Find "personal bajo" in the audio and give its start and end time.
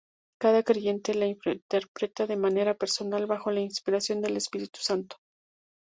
2.73-3.51